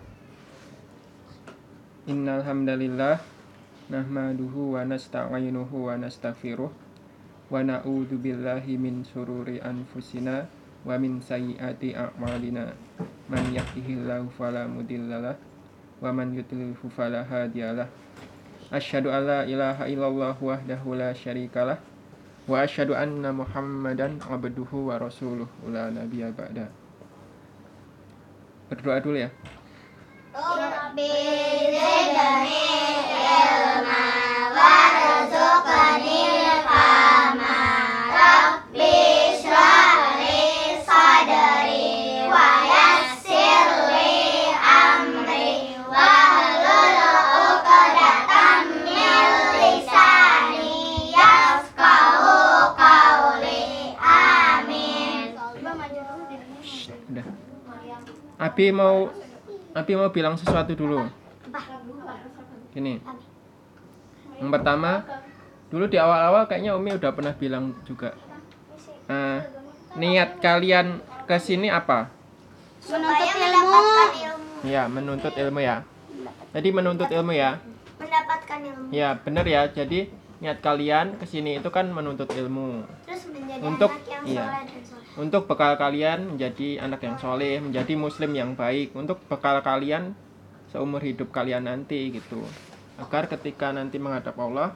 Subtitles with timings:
[2.09, 3.21] Innal hamdalillah
[3.93, 10.49] nahmaduhu wa nasta'inuhu wa nastaghfiruh wa na'udzu billahi min sururi anfusina
[10.89, 12.73] wa min sayyiati a'malina.
[13.29, 15.37] Man yahdihillahu fala mudhillalah
[16.01, 18.08] wa man yudlilhu fala hadiyalah.
[18.69, 21.81] Asyhadu an la ilaha illallah wahdahu la syarikalah
[22.45, 26.69] wa asyhadu anna Muhammadan abduhu wa rasuluh la nabiyya ba'da.
[28.69, 29.33] Berdoa dulu ya.
[30.37, 31.09] Rabbi
[31.73, 32.61] zidni
[33.17, 34.05] ilma
[34.53, 36.38] warzuqni
[58.39, 59.11] Abi mau
[59.75, 61.07] Abi mau bilang sesuatu dulu.
[62.75, 62.99] Gini.
[64.39, 65.03] Yang pertama,
[65.69, 68.15] dulu di awal-awal kayaknya Umi udah pernah bilang juga.
[69.09, 69.39] Eh,
[69.99, 72.11] niat kalian ke sini apa?
[72.89, 73.83] Menuntut ilmu.
[74.67, 75.83] Ya, menuntut ilmu ya.
[76.55, 77.59] Jadi menuntut ilmu ya.
[77.99, 78.89] Mendapatkan ilmu.
[78.95, 79.67] Ya, benar ya.
[79.69, 82.87] Jadi niat kalian ke sini itu kan menuntut ilmu.
[83.07, 84.45] Terus menjadi Untuk- anak yang iya.
[84.47, 84.98] soleh dan soleh.
[85.19, 88.95] Untuk bekal kalian menjadi anak yang soleh, menjadi muslim yang baik.
[88.95, 90.15] Untuk bekal kalian
[90.71, 92.39] seumur hidup kalian nanti gitu.
[93.03, 94.71] Agar ketika nanti menghadap Allah,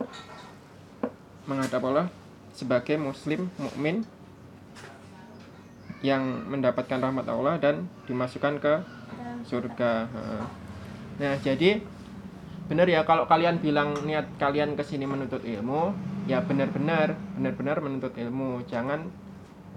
[1.47, 2.07] menghadap Allah
[2.51, 4.03] sebagai muslim mukmin
[6.03, 8.75] yang mendapatkan rahmat Allah dan dimasukkan ke
[9.47, 10.11] surga.
[11.23, 11.79] Nah, jadi
[12.67, 15.95] benar ya kalau kalian bilang niat kalian ke sini menuntut ilmu,
[16.27, 18.67] ya benar-benar benar-benar menuntut ilmu.
[18.67, 19.07] Jangan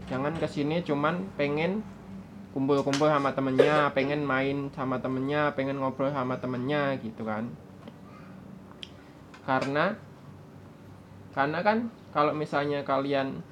[0.06, 1.82] jangan ke sini cuman pengen
[2.56, 7.52] kumpul-kumpul sama temennya, pengen main sama temennya, pengen ngobrol sama temennya gitu kan.
[9.44, 9.92] Karena
[11.36, 13.44] karena kan kalau misalnya kalian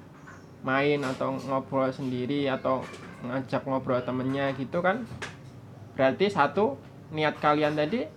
[0.63, 2.79] main atau ngobrol sendiri atau
[3.27, 5.03] ngajak ngobrol temennya gitu kan
[6.00, 6.79] berarti satu
[7.11, 8.07] niat kalian tadi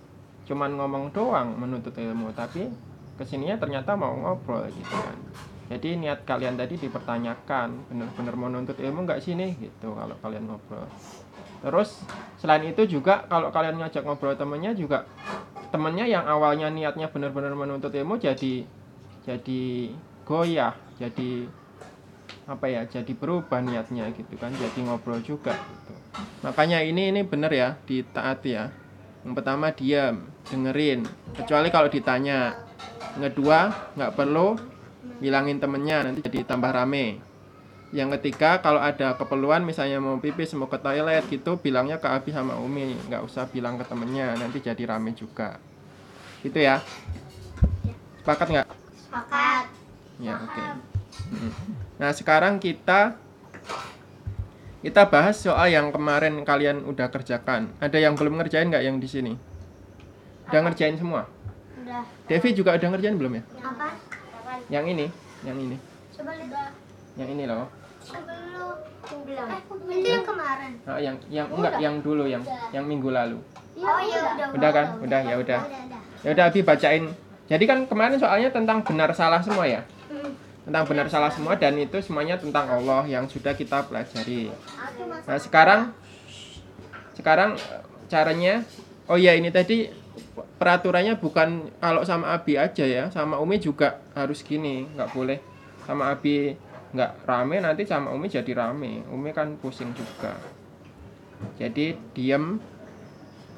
[0.47, 2.71] cuman ngomong doang menuntut ilmu tapi
[3.19, 5.17] ke sininya ternyata mau ngobrol gitu kan
[5.67, 10.87] jadi niat kalian tadi dipertanyakan bener-bener mau nuntut ilmu nggak sini gitu kalau kalian ngobrol.
[11.59, 12.07] Terus
[12.39, 15.03] selain itu juga kalau kalian ngajak ngobrol temennya juga
[15.67, 18.63] temennya yang awalnya niatnya bener-bener menuntut ilmu jadi
[19.27, 19.63] jadi
[20.23, 21.51] goyah jadi
[22.47, 25.93] apa ya jadi berubah niatnya gitu kan jadi ngobrol juga gitu.
[26.47, 28.71] makanya ini ini bener ya ditaati ya.
[29.27, 31.03] Yang pertama diam dengerin.
[31.35, 32.55] Kecuali kalau ditanya
[33.19, 34.76] yang kedua nggak perlu
[35.17, 37.21] bilangin temennya nanti jadi tambah rame
[37.95, 42.35] yang ketiga kalau ada keperluan misalnya mau pipis mau ke toilet gitu bilangnya ke Abi
[42.35, 45.55] sama Umi nggak usah bilang ke temennya nanti jadi rame juga
[46.43, 46.83] gitu ya
[48.21, 48.67] sepakat nggak
[49.07, 49.65] Sepakat.
[50.19, 50.63] Ya, oke.
[51.31, 51.51] Mm.
[51.95, 53.15] Nah, sekarang kita
[54.83, 57.71] kita bahas soal yang kemarin kalian udah kerjakan.
[57.79, 59.33] Ada yang belum ngerjain nggak yang di sini?
[60.51, 61.31] Udah ngerjain semua?
[61.79, 62.03] Udah.
[62.27, 63.43] Devi juga udah ngerjain belum ya?
[63.63, 63.87] Apa?
[64.67, 65.05] Yang ini,
[65.47, 65.77] yang ini,
[66.11, 66.71] Coba lihat.
[67.15, 67.67] yang ini loh.
[68.03, 68.57] Sebelum
[69.27, 69.49] bilang.
[69.87, 70.71] Itu yang kemarin.
[70.83, 73.39] Nah, yang yang enggak yang dulu yang yang minggu lalu.
[73.77, 74.47] Oh iya udah.
[74.55, 74.85] Udah kan?
[75.03, 75.59] Udah ya udah.
[75.61, 76.01] Udah, udah.
[76.23, 77.03] Ya udah Abi bacain.
[77.47, 79.81] Jadi kan kemarin soalnya tentang benar salah semua ya.
[80.11, 80.31] Hmm.
[80.67, 84.51] Tentang benar salah semua dan itu semuanya tentang Allah yang sudah kita pelajari.
[85.23, 85.95] Nah sekarang
[87.15, 88.67] sekarang eh, caranya
[89.07, 89.87] oh ya ini tadi
[90.57, 93.09] peraturannya bukan kalau sama Abi aja ya.
[93.09, 95.39] Sama Umi juga harus gini nggak boleh.
[95.85, 96.53] Sama Abi
[96.93, 99.05] nggak rame nanti sama Umi jadi rame.
[99.09, 100.35] Umi kan pusing juga.
[101.57, 102.57] Jadi diem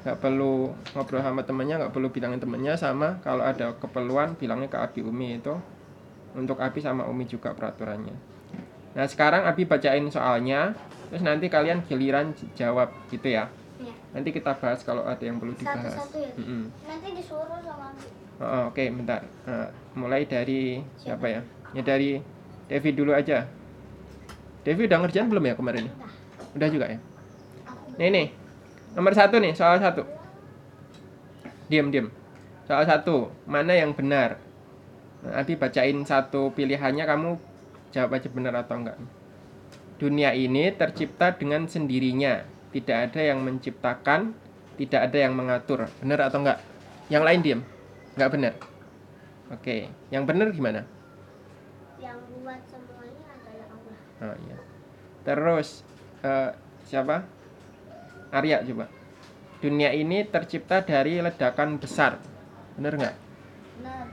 [0.00, 2.74] nggak perlu ngobrol sama temennya nggak perlu bilangin temennya.
[2.78, 5.54] Sama kalau ada keperluan bilangnya ke Abi Umi itu.
[6.32, 8.14] Untuk Abi sama Umi juga peraturannya.
[8.94, 10.74] Nah sekarang Abi bacain soalnya.
[11.10, 13.50] Terus nanti kalian giliran jawab gitu ya.
[14.10, 15.94] Nanti kita bahas kalau ada yang perlu dibahas.
[15.94, 16.30] Satu-satu ya?
[16.38, 16.62] Mm-mm.
[16.86, 17.94] Nanti disuruh sama
[18.40, 19.20] Oh, oh, oke bentar.
[19.44, 21.28] Nah, mulai dari siapa?
[21.28, 21.40] ya?
[21.76, 22.24] Ya dari
[22.72, 23.44] Devi dulu aja.
[24.64, 25.92] Devi udah ngerjain belum ya kemarin?
[26.56, 26.68] Udah.
[26.72, 26.98] Juga ya?
[28.00, 28.26] Nih nih.
[28.96, 30.08] Nomor satu nih soal satu.
[31.68, 32.08] Diam diam.
[32.64, 34.40] Soal satu mana yang benar?
[35.20, 37.36] Abi bacain satu pilihannya kamu
[37.92, 38.96] jawab aja benar atau enggak.
[40.00, 42.40] Dunia ini tercipta dengan sendirinya
[42.70, 44.34] tidak ada yang menciptakan
[44.80, 45.92] tidak ada yang mengatur.
[46.00, 46.58] Benar atau enggak?
[47.12, 47.60] Yang lain diam.
[48.16, 48.52] Nggak benar.
[49.52, 50.88] Oke yang benar gimana?
[52.00, 53.96] Yang buat semuanya adalah Allah.
[54.24, 54.56] oh iya.
[55.26, 55.68] Terus
[56.24, 56.50] eh,
[56.88, 57.28] siapa?
[58.32, 58.88] Arya coba.
[59.60, 62.16] Dunia ini tercipta dari ledakan besar.
[62.80, 63.16] Benar nggak
[63.76, 64.04] Benar.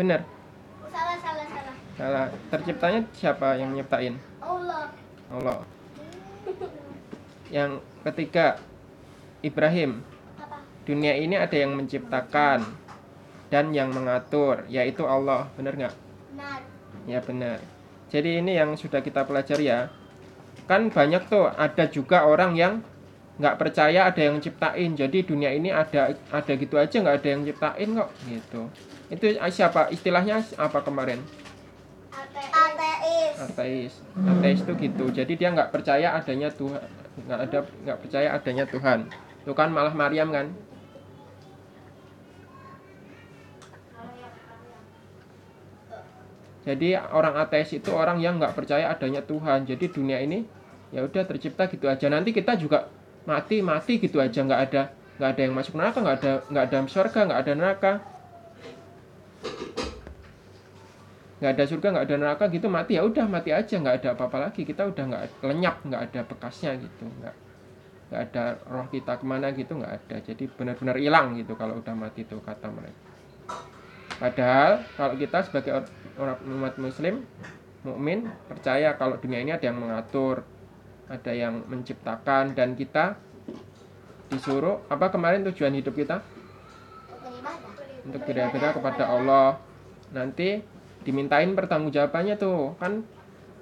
[0.00, 0.20] benar.
[0.88, 1.74] Salah, salah, salah.
[2.00, 2.26] salah.
[2.48, 4.16] Terciptanya siapa yang nyiptain?
[4.40, 4.88] Allah.
[5.28, 5.60] Allah
[7.52, 8.56] yang ketiga
[9.44, 10.00] Ibrahim
[10.40, 10.64] Apa?
[10.88, 12.64] dunia ini ada yang menciptakan
[13.52, 15.52] dan yang mengatur yaitu Allah.
[15.60, 15.94] Benar nggak?
[16.32, 16.60] Benar.
[17.04, 17.60] ya benar.
[18.08, 19.92] Jadi ini yang sudah kita pelajari ya.
[20.64, 22.80] Kan banyak tuh ada juga orang yang
[23.36, 24.96] nggak percaya ada yang ciptain.
[24.96, 28.10] Jadi dunia ini ada ada gitu aja nggak ada yang ciptain kok.
[28.24, 28.62] Gitu.
[29.12, 29.92] Itu siapa?
[29.92, 31.20] Istilahnya apa kemarin?
[32.08, 33.36] Ateis.
[33.36, 33.92] ateis.
[34.16, 35.04] Ateis itu gitu.
[35.12, 38.98] Jadi dia nggak percaya adanya Tuhan nggak ada nggak percaya adanya Tuhan.
[39.44, 40.52] Itu kan malah Maryam kan?
[46.62, 49.66] Jadi orang ateis itu orang yang nggak percaya adanya Tuhan.
[49.66, 50.46] Jadi dunia ini
[50.94, 52.06] ya udah tercipta gitu aja.
[52.06, 52.86] Nanti kita juga
[53.26, 54.40] mati mati gitu aja.
[54.46, 54.82] Nggak ada
[55.20, 57.92] nggak ada yang masuk neraka nggak ada nggak ada surga nggak ada neraka
[61.42, 64.38] nggak ada surga nggak ada neraka gitu mati ya udah mati aja nggak ada apa-apa
[64.46, 64.62] lagi.
[64.62, 67.34] Kita udah nggak lenyap nggak ada bekasnya gitu nggak
[68.14, 70.16] nggak ada roh kita ke mana gitu nggak ada.
[70.22, 73.02] Jadi benar-benar hilang gitu kalau udah mati tuh kata mereka.
[74.22, 75.92] Padahal kalau kita sebagai or-
[76.22, 77.26] orang umat muslim
[77.82, 80.46] mukmin percaya kalau dunia ini ada yang mengatur
[81.10, 83.18] ada yang menciptakan dan kita
[84.30, 86.22] disuruh apa kemarin tujuan hidup kita?
[88.06, 89.58] Untuk beribadah kepada Allah.
[90.14, 90.71] Nanti
[91.02, 92.74] dimintain pertanggungjawabannya tuh.
[92.78, 93.06] Kan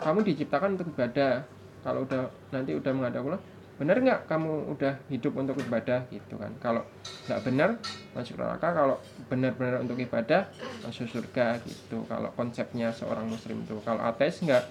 [0.00, 1.44] kamu diciptakan untuk ibadah.
[1.80, 3.42] Kalau udah nanti udah menghadap Allah
[3.80, 6.52] benar nggak kamu udah hidup untuk ibadah gitu kan?
[6.60, 6.84] Kalau
[7.24, 7.68] nggak benar
[8.12, 8.68] masuk neraka.
[8.76, 8.96] Kalau
[9.32, 10.52] benar-benar untuk ibadah
[10.84, 12.04] masuk surga gitu.
[12.04, 13.80] Kalau konsepnya seorang muslim tuh.
[13.80, 14.64] Kalau ateis nggak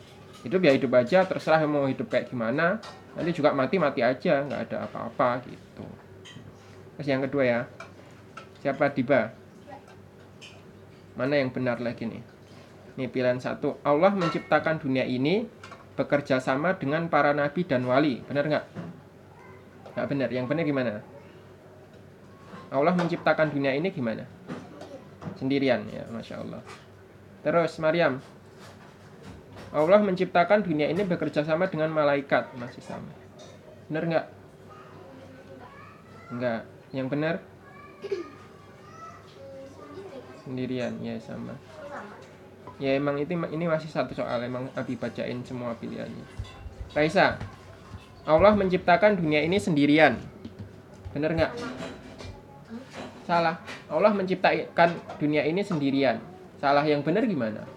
[0.46, 2.78] hidup ya hidup aja terserah mau hidup kayak gimana.
[3.18, 5.86] Nanti juga mati mati aja nggak ada apa-apa gitu.
[6.96, 7.60] Terus yang kedua ya
[8.60, 9.32] siapa Diba
[11.16, 12.24] mana yang benar lagi nih
[13.00, 15.48] ini pilihan satu Allah menciptakan dunia ini
[15.96, 18.20] bekerja sama dengan para nabi dan wali.
[18.28, 18.66] Benar nggak?
[19.96, 20.30] Nggak benar.
[20.36, 20.94] Yang benar gimana?
[22.76, 24.28] Allah menciptakan dunia ini gimana?
[25.40, 26.60] Sendirian ya masya Allah.
[27.40, 28.20] Terus Maryam.
[29.72, 32.52] Allah menciptakan dunia ini bekerja sama dengan malaikat.
[32.60, 33.16] Masih sama.
[33.88, 34.26] Benar nggak?
[36.36, 36.62] Nggak.
[36.92, 37.36] Yang benar?
[40.44, 41.00] Sendirian.
[41.00, 41.56] Ya sama
[42.80, 46.24] ya emang itu ini masih satu soal emang Abi bacain semua pilihannya.
[46.96, 47.36] Raisa
[48.24, 50.16] Allah menciptakan dunia ini sendirian.
[51.12, 51.54] Bener nggak?
[53.28, 53.62] Salah.
[53.92, 56.18] Allah menciptakan dunia ini sendirian.
[56.58, 57.68] Salah yang benar gimana?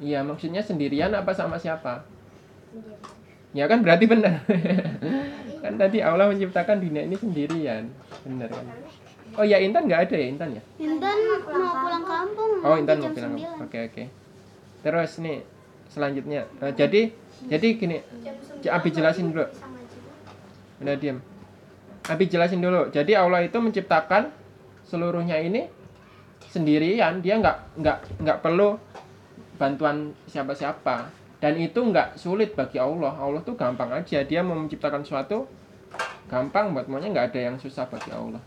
[0.00, 2.08] Iya maksudnya sendirian apa sama siapa?
[3.52, 4.46] Ya kan berarti benar
[5.66, 7.90] kan tadi Allah menciptakan dunia ini sendirian.
[8.24, 8.64] Benar kan
[9.38, 11.16] oh ya Intan nggak ada ya Intan ya Intan
[11.50, 12.50] mau pulang kampung.
[12.64, 13.64] Oh Intan mau bilang 9.
[13.66, 14.04] Oke oke.
[14.80, 15.38] Terus nih
[15.90, 16.42] selanjutnya.
[16.62, 17.02] Eh, jadi
[17.48, 17.96] jadi gini.
[18.68, 19.46] Abi jelasin dulu.
[20.80, 21.18] Udah diam.
[22.08, 22.88] Abi jelasin dulu.
[22.92, 24.32] Jadi Allah itu menciptakan
[24.88, 25.68] seluruhnya ini
[26.48, 27.20] sendirian.
[27.20, 28.76] Dia nggak nggak nggak perlu
[29.60, 31.12] bantuan siapa-siapa.
[31.40, 33.16] Dan itu nggak sulit bagi Allah.
[33.16, 34.20] Allah tuh gampang aja.
[34.24, 35.48] Dia mau menciptakan suatu
[36.30, 38.40] gampang buat maunya nggak ada yang susah bagi Allah.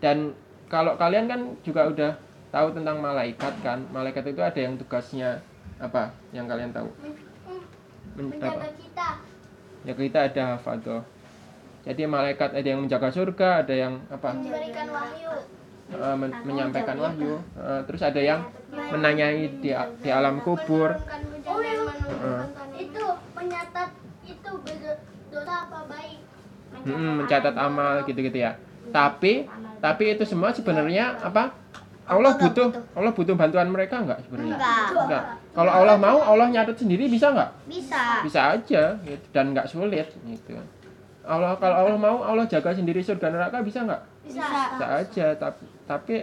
[0.00, 0.32] Dan
[0.72, 2.12] kalau kalian kan juga udah
[2.50, 5.38] tahu tentang malaikat kan malaikat itu ada yang tugasnya
[5.78, 6.10] apa?
[6.32, 6.88] Yang kalian tahu?
[7.00, 8.48] Men- apa?
[8.50, 9.08] Menjaga kita.
[9.80, 11.00] ya kita ada hafadoh
[11.80, 14.36] jadi malaikat ada yang menjaga surga ada yang apa?
[14.36, 15.32] Memberikan wahyu.
[15.90, 17.40] eh, men- menyampaikan wahyu.
[17.56, 18.44] Eh, terus ada yang
[18.92, 20.92] menanyai di, di alam kubur.
[21.00, 22.44] tanah.
[22.76, 23.90] Itu menyatat
[24.28, 24.50] itu
[25.32, 26.18] dosa apa baik.
[26.84, 28.60] Mm, mencatat amal gitu-gitu ya.
[28.92, 29.48] Tapi
[29.80, 31.50] tapi itu semua sebenarnya apa
[32.10, 34.88] Allah butuh Allah butuh bantuan mereka nggak sebenarnya Enggak.
[35.08, 35.24] Nggak.
[35.54, 38.02] kalau Allah mau Allah nyatet sendiri bisa nggak Bisa.
[38.22, 40.58] bisa aja gitu, dan nggak sulit gitu
[41.24, 44.44] Allah kalau Allah mau Allah jaga sendiri surga neraka bisa nggak Bisa.
[44.74, 46.14] bisa aja tapi tapi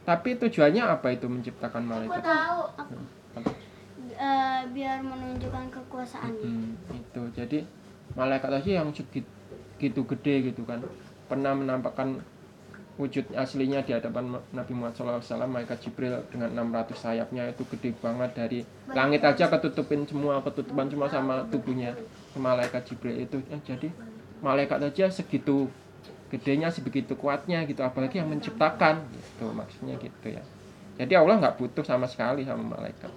[0.00, 2.60] tapi tujuannya apa itu menciptakan Aku malaikat tahu.
[3.36, 3.50] Apa?
[4.20, 6.44] Eh, biar menunjukkan kekuasaannya.
[6.44, 7.58] Hmm, itu jadi
[8.16, 9.28] malaikat aja yang segitu
[9.80, 10.80] gitu gede gitu kan
[11.24, 12.20] pernah menampakkan
[12.98, 18.30] wujud aslinya di hadapan Nabi Muhammad SAW malaikat Jibril dengan 600 sayapnya itu gede banget
[18.36, 18.60] dari
[18.92, 21.96] langit aja ketutupin semua ketutupan semua sama tubuhnya
[22.36, 23.40] malaikat Jibril itu.
[23.48, 23.88] Eh, jadi
[24.44, 25.70] malaikat aja segitu
[26.30, 30.42] gedenya sebegitu kuatnya gitu apalagi yang menciptakan gitu maksudnya gitu ya.
[31.00, 33.08] Jadi Allah nggak butuh sama sekali sama malaikat.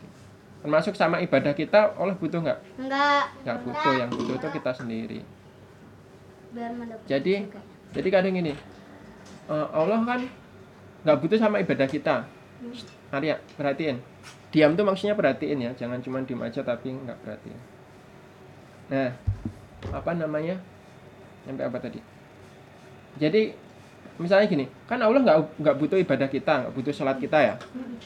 [0.63, 2.59] Termasuk sama ibadah kita Allah butuh nggak?
[2.79, 3.23] Enggak.
[3.43, 5.19] nggak butuh yang butuh itu kita sendiri.
[7.05, 7.51] Jadi-
[7.93, 8.53] jadi kadang gini
[9.49, 10.21] eh, Allah kan
[11.03, 12.23] nggak butuh sama ibadah kita.
[13.11, 13.99] Arya perhatiin.
[14.49, 17.59] Diam tuh maksudnya perhatiin ya jangan cuma diem aja tapi nggak perhatiin.
[18.89, 19.11] Nah
[19.91, 20.55] apa namanya?
[21.43, 21.99] Sampai apa tadi?
[23.19, 23.51] Jadi
[24.15, 27.55] misalnya gini kan Allah nggak nggak butuh ibadah kita nggak butuh sholat kita ya?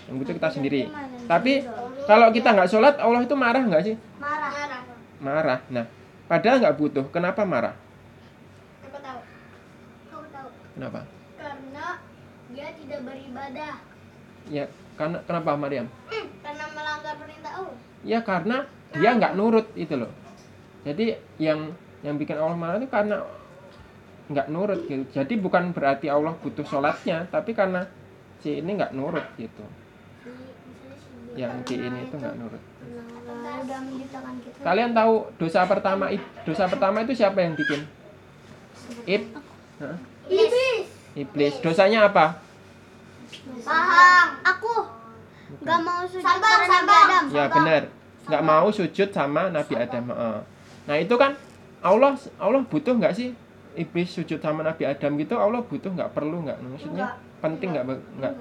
[0.10, 0.82] Yang butuh kita sendiri.
[1.30, 1.64] Tapi
[2.10, 3.96] kalau kita nggak sholat Allah itu marah nggak sih?
[4.18, 4.52] Marah.
[4.52, 4.82] Marah.
[5.18, 5.86] marah nah
[6.30, 7.76] padahal nggak butuh kenapa marah?
[10.78, 11.17] Kenapa
[12.98, 13.74] tidak beribadah.
[14.48, 14.66] ya
[14.98, 17.78] karena kenapa Maryam Hmm, karena melanggar perintah Allah.
[18.02, 18.58] ya karena
[18.96, 20.10] dia nggak nurut itu loh.
[20.82, 23.22] Jadi yang yang bikin Allah marah itu karena
[24.32, 25.04] nggak nurut gitu.
[25.14, 27.86] Jadi bukan berarti Allah butuh sholatnya tapi karena
[28.42, 29.62] si ini nggak nurut gitu.
[31.38, 32.64] Yang si ini itu nggak nurut.
[34.64, 36.10] Kalian tahu dosa pertama
[36.48, 37.84] dosa pertama itu siapa yang bikin?
[39.06, 39.24] Ib?
[40.32, 40.88] Iblis.
[41.14, 41.54] iblis.
[41.60, 42.47] Dosanya apa
[43.64, 44.28] Paham.
[44.44, 44.74] Aku
[45.64, 47.04] nggak mau sujud sabar, sabar.
[47.08, 47.24] Adam.
[47.32, 47.82] ya benar.
[48.28, 50.40] Nggak mau sujud sama Nabi Adam Heeh.
[50.88, 51.32] nah itu kan
[51.80, 53.32] Allah Allah butuh nggak sih
[53.78, 55.40] iblis sujud sama Nabi Adam gitu?
[55.40, 56.12] Allah butuh nggak?
[56.12, 56.58] Perlu nggak?
[56.60, 57.86] Maksudnya penting nggak?
[58.20, 58.34] Nggak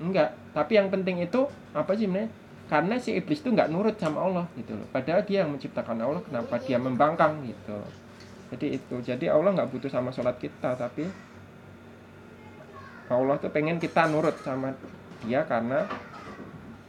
[0.00, 0.28] enggak.
[0.52, 2.28] Tapi yang penting itu apa sih sebenarnya?
[2.70, 4.86] Karena si iblis itu nggak nurut sama Allah gitu loh.
[4.94, 7.78] Padahal dia yang menciptakan Allah kenapa dia membangkang gitu?
[8.54, 8.96] Jadi itu.
[9.02, 11.06] Jadi Allah nggak butuh sama sholat kita tapi
[13.10, 14.70] Allah tuh pengen kita nurut sama
[15.26, 15.82] dia karena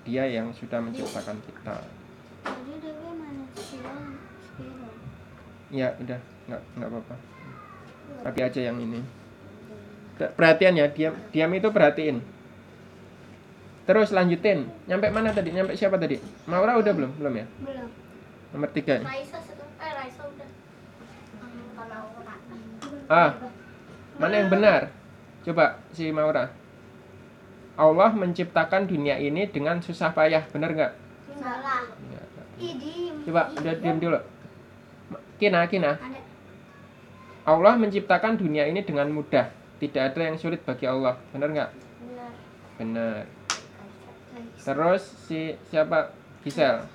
[0.06, 1.76] dia yang sudah menciptakan kita.
[5.74, 6.20] Ya udah.
[6.46, 7.16] Nggak nggak apa-apa.
[8.22, 9.02] Tapi aja yang ini.
[10.22, 12.22] Perhatian ya diam diam itu perhatiin.
[13.90, 14.70] Terus lanjutin.
[14.86, 15.50] Nyampe mana tadi?
[15.50, 16.22] Nyampe siapa tadi?
[16.46, 17.18] Maura udah belum?
[17.18, 17.46] Belum ya?
[17.66, 17.90] Belum.
[18.52, 19.66] nomor tiga Raisa satu.
[19.82, 20.50] Eh Raisa udah.
[21.74, 22.02] Kalau
[23.10, 23.32] ah.
[24.22, 25.01] Mana yang benar
[25.42, 26.50] coba si Maura
[27.80, 30.94] Allah menciptakan dunia ini dengan susah payah benar nggak
[31.42, 31.90] salah.
[32.14, 32.22] Ya.
[32.62, 33.10] Idi.
[33.26, 34.20] coba udah diam dulu
[35.42, 35.98] Kina Kina.
[37.42, 39.50] Allah menciptakan dunia ini dengan mudah
[39.82, 41.72] tidak ada yang sulit bagi Allah benar nggak
[42.06, 42.32] Benar.
[42.78, 43.26] benar
[44.62, 46.14] Terus si siapa
[46.46, 46.86] Gisel?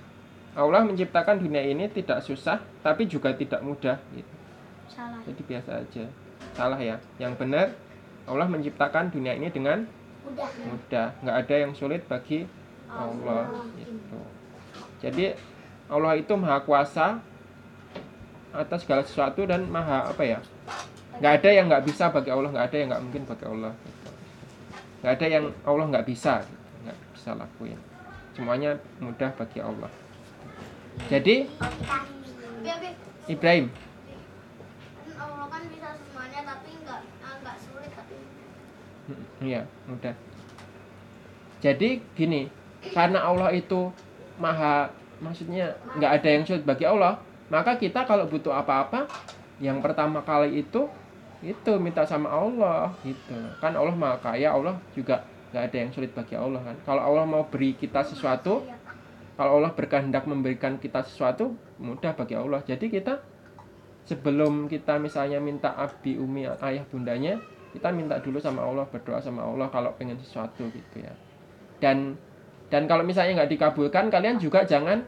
[0.56, 4.34] Allah menciptakan dunia ini tidak susah tapi juga tidak mudah gitu.
[4.88, 5.20] Salah.
[5.26, 6.04] Jadi biasa aja.
[6.56, 6.96] Salah ya.
[7.20, 7.66] Yang benar
[8.26, 9.86] Allah menciptakan dunia ini dengan
[10.26, 10.50] Udah.
[10.66, 11.08] mudah.
[11.22, 12.46] nggak ada yang sulit bagi
[12.90, 13.46] Allah
[13.78, 14.18] gitu.
[15.02, 15.24] Jadi
[15.86, 17.22] Allah itu maha kuasa
[18.50, 20.40] atas segala sesuatu dan maha apa ya?
[21.16, 23.72] nggak ada yang nggak bisa bagi Allah, nggak ada yang nggak mungkin bagi Allah.
[23.72, 24.08] Gitu.
[25.00, 26.64] Nggak ada yang Allah nggak bisa, gitu.
[26.84, 27.78] nggak bisa lakuin.
[28.36, 29.90] Semuanya mudah bagi Allah.
[31.08, 31.48] Jadi.
[33.26, 33.66] Ibrahim,
[35.18, 37.00] Allah kan bisa semuanya tapi nggak
[37.42, 38.16] nggak sulit tapi
[39.42, 40.14] Iya, mudah.
[41.62, 42.50] Jadi gini,
[42.92, 43.90] karena Allah itu
[44.36, 49.08] maha, maksudnya nggak ada yang sulit bagi Allah, maka kita kalau butuh apa-apa,
[49.62, 50.90] yang pertama kali itu
[51.44, 53.36] itu minta sama Allah gitu.
[53.60, 56.76] Kan Allah maha kaya, Allah juga nggak ada yang sulit bagi Allah kan.
[56.84, 58.66] Kalau Allah mau beri kita sesuatu,
[59.36, 62.60] kalau Allah berkehendak memberikan kita sesuatu, mudah bagi Allah.
[62.64, 63.20] Jadi kita
[64.06, 67.40] sebelum kita misalnya minta abi umi ayah bundanya,
[67.76, 71.12] kita minta dulu sama Allah berdoa sama Allah kalau pengen sesuatu gitu ya.
[71.76, 72.16] Dan
[72.72, 75.04] dan kalau misalnya nggak dikabulkan kalian juga jangan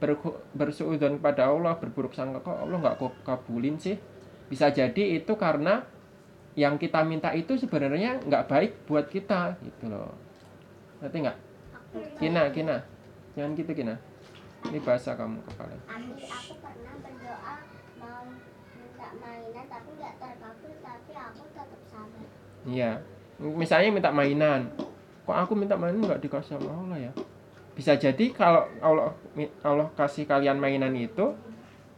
[0.00, 4.00] berhu- bersuudzon kepada Allah berburuk sangka kok Allah nggak kok kabulin sih?
[4.48, 5.84] Bisa jadi itu karena
[6.56, 10.16] yang kita minta itu sebenarnya nggak baik buat kita gitu loh.
[11.04, 11.38] Ngerti nggak?
[12.16, 12.76] Kina Kina.
[13.36, 13.94] Jangan gitu Kina.
[14.62, 17.54] Ini bahasa kamu kepala aku pernah berdoa
[17.98, 18.22] mau
[19.02, 22.24] minta mainan tapi nggak terkabul tapi aku tetap sabar
[22.62, 22.90] Iya.
[23.42, 24.70] Misalnya minta mainan.
[25.26, 27.12] Kok aku minta mainan nggak dikasih sama Allah ya?
[27.74, 29.10] Bisa jadi kalau Allah
[29.66, 31.34] Allah kasih kalian mainan itu,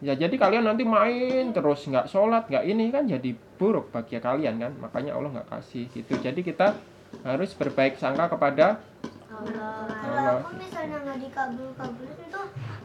[0.00, 4.56] ya jadi kalian nanti main terus nggak sholat nggak ini kan jadi buruk bagi kalian
[4.56, 4.73] kan.
[4.80, 6.16] Makanya Allah nggak kasih gitu.
[6.16, 6.73] Jadi kita
[7.20, 8.80] harus berbaik sangka kepada
[9.28, 10.00] Allah Allah.
[10.00, 12.40] kalau aku misalnya nggak dikabul-kabulin itu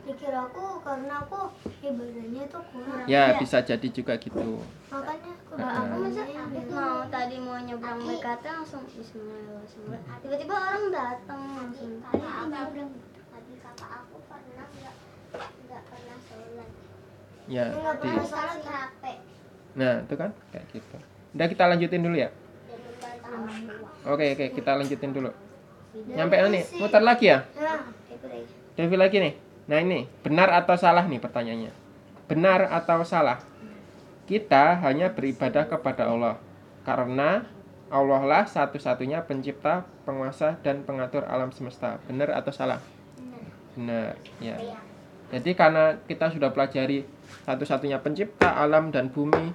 [0.09, 1.53] pikir aku karena aku
[1.85, 4.57] ibadahnya itu kurang ya bisa jadi juga gitu.
[4.89, 6.23] makanya aku Nah, aku aku masa
[6.73, 11.93] mau tadi mau nyebrang BKT langsung Bismillah Bismillah tiba-tiba orang datang langsung.
[12.01, 12.81] Tadi
[13.29, 14.93] tadi kakak aku pernah nggak
[15.69, 16.69] nggak pernah sholat.
[17.45, 19.03] Ya nggak di pernah sholat HP
[19.77, 20.97] nah itu kan kayak gitu.
[21.37, 22.29] Udah kita lanjutin dulu ya?
[24.09, 25.29] Oke oke kita lanjutin dulu.
[26.09, 26.63] Nyampe nih?
[26.81, 27.45] Muter lagi ya?
[27.53, 27.85] Nah.
[28.73, 31.71] Devi lagi nih nah ini benar atau salah nih pertanyaannya
[32.25, 33.37] benar atau salah
[34.25, 36.41] kita hanya beribadah kepada Allah
[36.81, 37.45] karena
[37.89, 41.97] Allah lah satu-satunya pencipta, penguasa, dan pengatur alam semesta.
[42.05, 42.77] Benar atau salah?
[43.73, 44.55] Benar, ya.
[45.33, 47.05] Jadi karena kita sudah pelajari
[47.49, 49.53] satu-satunya pencipta alam dan bumi,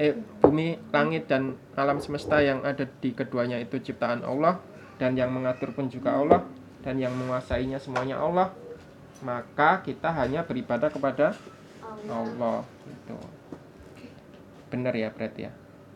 [0.00, 4.60] eh bumi, langit dan alam semesta yang ada di keduanya itu ciptaan Allah
[4.96, 6.40] dan yang mengatur pun juga Allah
[6.84, 8.52] dan yang menguasainya semuanya Allah,
[9.24, 11.32] maka kita hanya beribadah kepada
[12.06, 13.16] Allah gitu.
[14.68, 15.52] Benar ya berarti ya.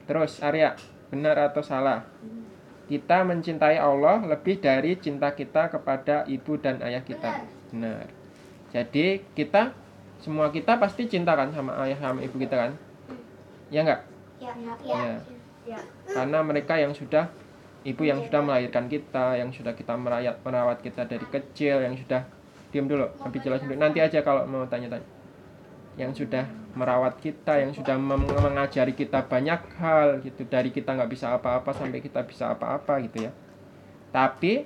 [0.08, 0.72] Terus Arya,
[1.12, 2.08] benar atau salah?
[2.88, 7.44] Kita mencintai Allah lebih dari cinta kita kepada ibu dan ayah kita.
[7.68, 8.08] Benar.
[8.72, 9.76] Jadi kita
[10.24, 12.72] semua kita pasti cinta kan sama ayah sama ibu kita kan?
[13.68, 14.00] Ya enggak?
[14.40, 15.16] Ya, ya, Ya.
[15.76, 15.80] ya.
[16.08, 17.28] Karena mereka yang sudah
[17.84, 22.24] ibu yang sudah melahirkan kita, yang sudah kita merayat merawat kita dari kecil, yang sudah
[22.70, 23.74] diam dulu, lebih jelas dulu.
[23.76, 25.04] Nanti aja kalau mau tanya-tanya.
[25.98, 26.46] Yang sudah
[26.78, 31.98] merawat kita, yang sudah mengajari kita banyak hal gitu dari kita nggak bisa apa-apa sampai
[31.98, 33.32] kita bisa apa-apa gitu ya.
[34.14, 34.62] Tapi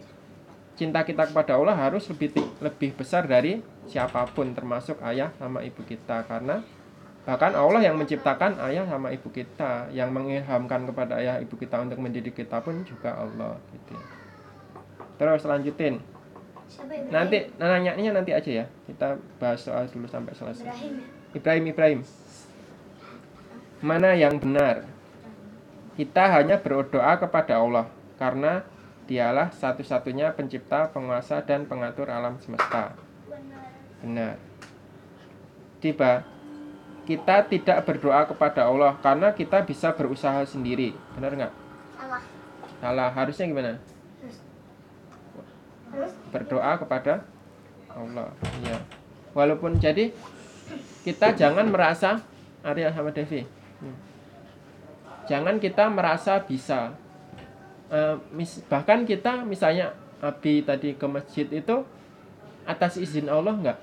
[0.76, 5.80] cinta kita kepada Allah harus lebih lebih besar dari siapa pun termasuk ayah sama ibu
[5.84, 6.60] kita karena
[7.22, 12.02] Bahkan Allah yang menciptakan ayah sama ibu kita, yang mengilhamkan kepada ayah ibu kita untuk
[12.02, 13.94] mendidik kita pun juga Allah gitu.
[13.94, 14.04] ya.
[15.22, 16.02] Terus lanjutin.
[17.12, 18.66] Nanti nanyanya nanti aja ya.
[18.88, 20.66] Kita bahas soal dulu sampai selesai.
[20.68, 21.36] Ibrahim ya?
[21.36, 22.00] Ibrahim Ibrahim.
[23.82, 24.86] Mana yang benar?
[25.98, 28.64] Kita hanya berdoa kepada Allah karena
[29.02, 32.94] Dialah satu-satunya pencipta, penguasa dan pengatur alam semesta.
[34.00, 34.38] Benar.
[35.82, 36.22] Tiba,
[37.02, 40.94] kita tidak berdoa kepada Allah karena kita bisa berusaha sendiri.
[41.18, 41.52] Benar nggak?
[41.98, 42.22] Salah.
[42.78, 43.10] Salah.
[43.10, 43.72] Harusnya gimana?
[46.32, 47.24] Berdoa kepada
[47.92, 48.32] Allah.
[48.64, 48.78] Iya.
[49.36, 50.12] Walaupun jadi
[51.04, 52.20] kita jangan merasa
[52.64, 53.44] Arya sama Devi.
[53.82, 53.96] Hmm.
[55.28, 56.94] Jangan kita merasa bisa.
[57.92, 61.82] Eh, mis- bahkan kita misalnya Abi tadi ke masjid itu
[62.62, 63.78] atas izin Allah nggak?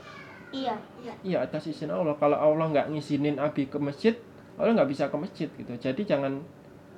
[0.55, 0.75] Iya.
[1.03, 1.13] Iya.
[1.21, 2.15] Iya atas izin Allah.
[2.17, 4.15] Kalau Allah nggak ngizinin Abi ke masjid,
[4.57, 5.73] Allah nggak bisa ke masjid gitu.
[5.77, 6.41] Jadi jangan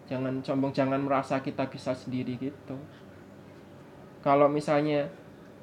[0.08, 2.76] jangan sombong, jangan merasa kita bisa sendiri gitu.
[4.22, 5.10] Kalau misalnya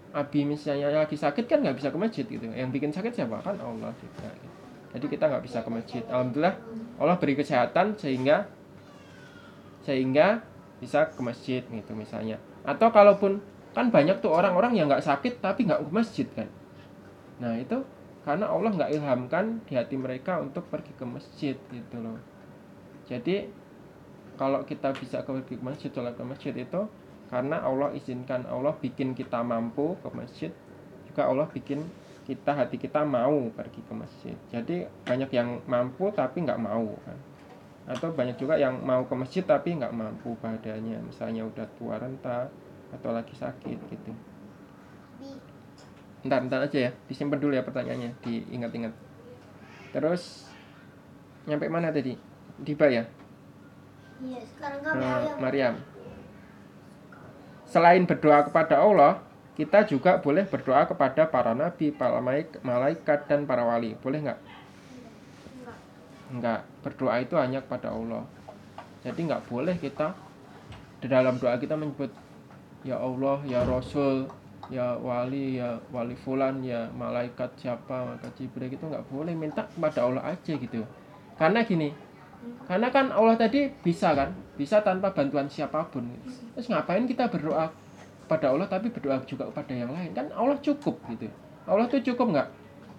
[0.09, 2.43] Abi misalnya lagi sakit kan nggak bisa ke masjid gitu.
[2.49, 4.29] Yang bikin sakit siapa kan Allah juga.
[4.33, 4.57] gitu.
[4.97, 6.03] Jadi kita nggak bisa ke masjid.
[6.09, 6.57] Alhamdulillah
[6.97, 8.49] Allah beri kesehatan sehingga
[9.85, 10.43] sehingga
[10.81, 12.41] bisa ke masjid gitu misalnya.
[12.65, 13.45] Atau kalaupun
[13.77, 16.49] kan banyak tuh orang-orang yang nggak sakit tapi nggak ke masjid kan.
[17.39, 17.85] Nah itu
[18.25, 22.17] karena Allah nggak ilhamkan di hati mereka untuk pergi ke masjid gitu loh.
[23.09, 23.49] Jadi
[24.41, 26.81] kalau kita bisa ke masjid, sholat ke masjid itu
[27.29, 30.53] karena Allah izinkan Allah bikin kita mampu ke masjid,
[31.09, 31.85] juga Allah bikin
[32.29, 34.37] kita hati kita mau pergi ke masjid.
[34.53, 37.19] Jadi banyak yang mampu tapi nggak mau kan.
[37.89, 42.53] Atau banyak juga yang mau ke masjid tapi nggak mampu badannya, misalnya udah tua renta
[42.93, 44.13] atau lagi sakit gitu.
[46.25, 48.93] Ntar, ntar aja ya, disimpan dulu ya pertanyaannya, diingat-ingat.
[49.93, 50.53] Terus
[51.49, 52.13] nyampe mana tadi?
[52.61, 53.09] Diba ya?
[54.21, 54.41] Iya.
[54.45, 55.39] Sekarang.
[55.41, 55.75] Maryam.
[57.69, 59.21] Selain berdoa kepada Allah,
[59.53, 63.93] kita juga boleh berdoa kepada para nabi, para malaik- malaikat dan para wali.
[64.01, 64.41] Boleh nggak?
[66.33, 66.61] Enggak.
[66.81, 68.25] Berdoa itu hanya kepada Allah.
[69.05, 70.17] Jadi nggak boleh kita
[70.99, 72.11] di dalam doa kita menyebut
[72.83, 74.27] ya Allah, ya Rasul,
[74.73, 80.09] ya wali, ya wali fulan, ya malaikat siapa, malaikat Jibril itu nggak boleh minta kepada
[80.09, 80.83] Allah aja gitu.
[81.39, 81.95] Karena gini,
[82.69, 86.05] karena kan Allah tadi bisa kan, bisa tanpa bantuan siapa pun.
[86.55, 87.73] Terus ngapain kita berdoa
[88.29, 90.13] kepada Allah tapi berdoa juga kepada yang lain?
[90.13, 91.33] Kan Allah cukup gitu.
[91.65, 92.49] Allah tuh cukup nggak?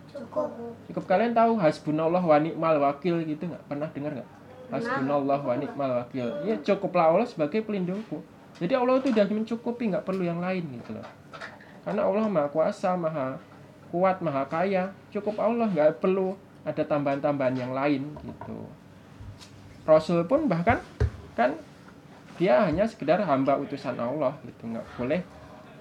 [0.10, 0.50] Cukup.
[0.90, 3.64] Cukup kalian tahu hasbunallah wa ni'mal wakil gitu nggak?
[3.70, 4.30] Pernah dengar nggak?
[4.74, 6.28] Hasbunallah wa ni'mal wakil.
[6.46, 8.26] Ya cukuplah Allah sebagai pelindungku.
[8.58, 11.06] Jadi Allah itu udah mencukupi nggak perlu yang lain gitu loh.
[11.86, 13.38] Karena Allah maha kuasa, maha
[13.94, 14.90] kuat, maha kaya.
[15.14, 16.34] Cukup Allah nggak perlu
[16.66, 18.58] ada tambahan-tambahan yang lain gitu.
[19.88, 20.84] Rasul pun bahkan
[21.34, 21.56] kan
[22.40, 24.64] dia hanya sekedar hamba utusan Allah gitu.
[24.68, 25.22] Nggak boleh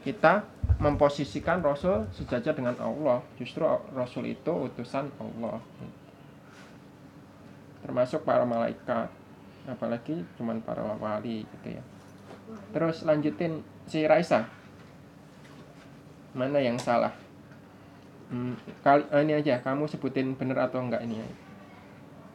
[0.02, 0.46] kita
[0.78, 3.22] memposisikan Rasul sejajar dengan Allah.
[3.38, 3.62] Justru
[3.94, 5.96] Rasul itu utusan Allah gitu.
[7.87, 9.06] termasuk para malaikat.
[9.68, 11.82] Apalagi cuman para wali gitu ya.
[12.74, 14.48] Terus lanjutin si Raisa.
[16.34, 17.12] Mana yang salah?
[18.28, 21.24] Hmm, kali ini aja kamu sebutin bener atau enggak ini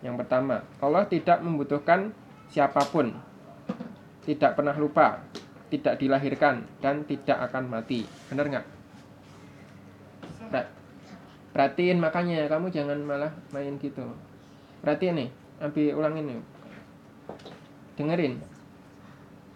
[0.04, 2.12] Yang pertama, Allah tidak membutuhkan
[2.52, 3.16] siapa pun,
[4.28, 5.24] tidak pernah lupa,
[5.72, 8.04] tidak dilahirkan, dan tidak akan mati.
[8.28, 8.66] Benar nggak?
[10.52, 10.72] Per-
[11.56, 14.04] Perhatiin makanya kamu jangan malah main gitu.
[14.84, 15.30] Perhatiin nih,
[15.64, 16.40] ambil ulangin nih.
[17.96, 18.34] Dengerin.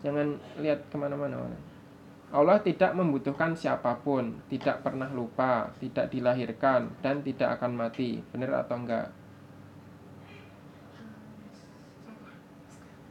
[0.06, 1.42] Jangan lihat ke mana-mana.
[2.28, 8.20] Allah tidak membutuhkan siapa pun, tidak pernah lupa, tidak dilahirkan, dan tidak akan mati.
[8.30, 9.08] Benar atau enggak?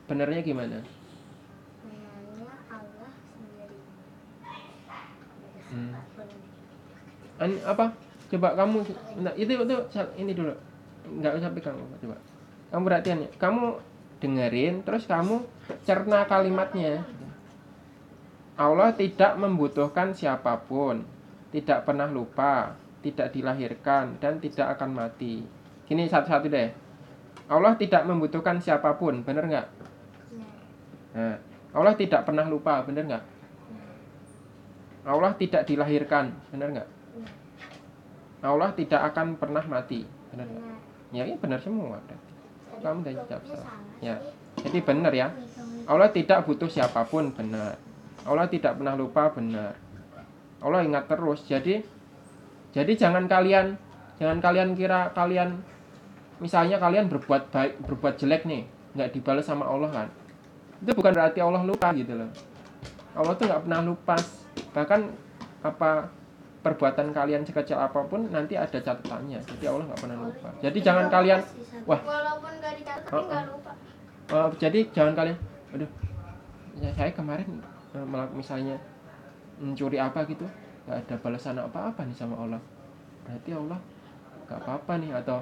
[0.07, 0.79] Benernya gimana?
[1.83, 3.79] Benarnya Allah sendiri.
[5.75, 5.93] Hmm.
[7.43, 7.87] An- apa?
[8.27, 8.79] Coba kamu
[9.23, 9.77] nah, itu itu
[10.19, 10.55] ini dulu.
[11.07, 12.17] Enggak usah pegang coba.
[12.71, 13.31] Kamu perhatian ya.
[13.39, 13.79] Kamu
[14.19, 15.43] dengerin terus kamu
[15.87, 17.05] cerna kalimatnya.
[18.57, 21.05] Allah tidak membutuhkan siapa pun,
[21.53, 22.73] tidak pernah lupa,
[23.05, 25.45] tidak dilahirkan dan tidak akan mati.
[25.85, 26.73] Gini satu-satu deh.
[27.53, 29.76] Allah tidak membutuhkan siapa pun, bener nggak?
[31.17, 31.41] Nah,
[31.73, 33.25] Allah tidak pernah lupa, bener nggak?
[35.09, 36.89] Allah tidak dilahirkan, bener nggak?
[38.45, 40.65] Allah tidak akan pernah mati, bener nggak?
[41.17, 41.97] Ya, ini benar semua.
[42.85, 43.81] Kamu udah jawab salah.
[44.05, 44.21] Ya,
[44.61, 45.33] jadi benar ya.
[45.89, 47.81] Allah tidak butuh siapa pun, benar.
[48.29, 49.73] Allah tidak pernah lupa, benar.
[50.61, 51.41] Allah ingat terus.
[51.49, 51.81] Jadi,
[52.77, 53.81] jadi jangan kalian,
[54.21, 55.65] jangan kalian kira kalian,
[56.43, 60.09] misalnya kalian berbuat baik, berbuat jelek nih, nggak dibalas sama Allah kan?
[60.83, 62.31] Itu bukan berarti Allah lupa gitu loh.
[63.17, 64.17] Allah tuh nggak pernah lupa.
[64.77, 65.01] Bahkan
[65.65, 65.91] apa
[66.67, 69.39] perbuatan kalian sekecil apa pun nanti ada catatannya.
[69.39, 70.49] Jadi Allah nggak pernah lupa.
[70.61, 71.41] Jadi jangan kalian
[71.87, 72.01] Wah.
[72.03, 73.73] Walaupun gak dicatat Oh, nggak lupa.
[74.35, 75.39] Oh, jadi jangan kalian,
[75.71, 75.91] aduh,
[76.83, 77.63] ya, saya kemarin
[77.95, 78.75] eh, misalnya
[79.63, 80.43] mencuri apa gitu,
[80.91, 82.59] nggak ada balasan apa-apa nih sama Allah.
[83.23, 83.79] Berarti Allah
[84.51, 85.39] nggak apa-apa nih atau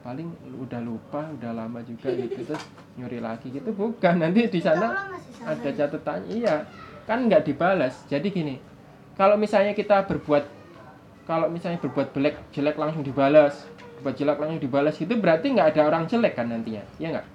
[0.00, 2.64] paling udah lupa, udah lama juga gitu terus
[2.96, 3.70] nyuri lagi gitu.
[3.72, 5.12] Bukan nanti di sana
[5.44, 6.28] ada catatannya.
[6.32, 6.64] Iya
[7.04, 8.04] kan nggak dibalas.
[8.08, 8.56] Jadi gini
[9.20, 10.44] kalau misalnya kita berbuat
[11.28, 13.68] kalau misalnya berbuat jelek jelek langsung dibalas.
[14.00, 17.26] Berbuat jelek langsung dibalas itu berarti nggak ada orang jelek kan nantinya ya nggak?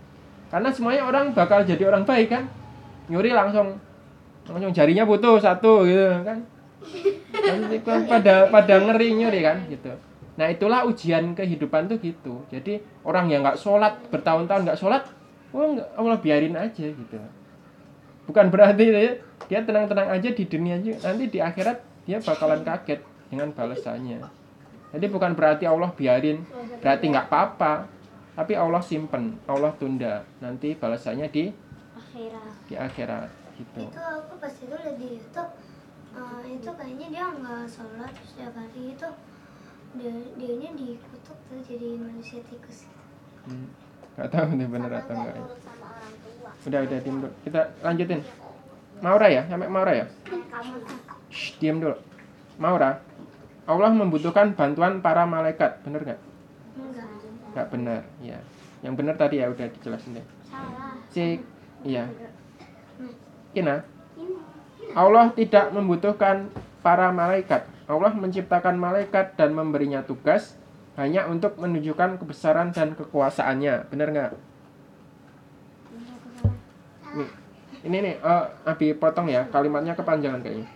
[0.49, 2.49] Karena semuanya orang bakal jadi orang baik kan?
[3.13, 3.77] Nyuri langsung
[4.49, 6.41] langsung jarinya putus satu gitu kan?
[7.45, 9.93] Nanti kan pada pada ngeri nyuri kan gitu
[10.35, 12.43] nah itulah ujian kehidupan tuh gitu.
[12.51, 15.07] Jadi orang yang nggak sholat bertahun-tahun nggak sholat
[15.55, 17.17] oh nggak Allah biarin aja gitu.
[18.25, 18.89] Bukan berarti
[19.47, 22.99] dia, tenang-tenang aja di dunia juga nanti di akhirat dia bakalan kaget
[23.31, 24.19] dengan balasannya.
[24.91, 26.43] Jadi bukan berarti Allah biarin
[26.83, 27.73] berarti nggak apa-apa.
[28.35, 31.47] Tapi Allah simpen Allah tunda nanti balasannya di
[31.95, 32.51] Akhirat.
[32.67, 33.87] di akhirat gitu.
[33.87, 35.51] Itu aku pas itu lihat di YouTube
[36.11, 39.07] eh, itu kayaknya dia nggak sholat setiap hari itu
[39.95, 42.87] dia dianya dikutuk tuh jadi manusia tikus.
[43.45, 43.69] Hmm.
[44.15, 45.43] nggak tahu nih bener atau enggak ya.
[45.59, 45.89] sama
[46.65, 47.31] udah udah diem dulu.
[47.43, 48.21] Kita lanjutin.
[49.03, 50.05] Maura ya sampai Maura ya?
[51.27, 51.99] Shh, diem dulu.
[52.55, 53.03] Maura
[53.65, 55.83] Allah membutuhkan bantuan para malaikat.
[55.83, 56.19] Bener nggak?
[56.79, 57.07] Enggak.
[57.51, 58.39] Nggak benar ya
[58.85, 60.25] yang benar tadi ya udah dijelasin deh.
[60.45, 60.93] Salah.
[61.09, 61.41] cek
[61.81, 62.05] iya.
[63.49, 63.81] Kina
[64.93, 66.53] Allah tidak membutuhkan
[66.85, 67.65] para malaikat.
[67.89, 70.53] Allah menciptakan malaikat dan memberinya tugas
[70.93, 73.89] hanya untuk menunjukkan kebesaran dan kekuasaannya.
[73.89, 74.31] Benar nggak?
[77.17, 77.29] Nih,
[77.89, 80.69] ini nih eh, Abi potong ya kalimatnya kepanjangan kayaknya.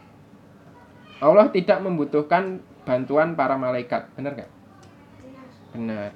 [1.22, 2.58] Allah tidak membutuhkan
[2.90, 4.10] bantuan para malaikat.
[4.18, 4.52] Benar nggak?
[5.78, 6.10] Benar.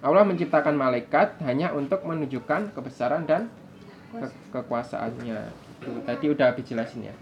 [0.00, 3.52] Allah menciptakan malaikat hanya untuk menunjukkan kebesaran dan
[4.16, 5.52] ke- kekuasaannya.
[6.08, 7.16] Tadi udah Abi jelasin ya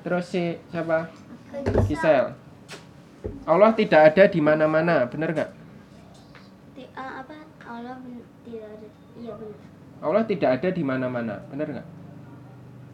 [0.00, 1.08] terus si siapa?
[1.84, 2.32] Gisel
[3.44, 5.50] Allah tidak ada di mana-mana benar nggak?
[6.72, 7.36] Ti- apa?
[7.68, 8.86] Allah ben- tidak ada.
[9.20, 9.58] Iya benar.
[10.00, 11.88] Allah tidak ada di mana-mana benar nggak?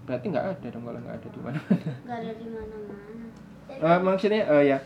[0.07, 1.91] Berarti nggak ada dong kalau nggak ada di mana-mana.
[2.03, 3.25] Nggak ada di mana-mana.
[3.67, 4.79] Eh, maksudnya eh, ya.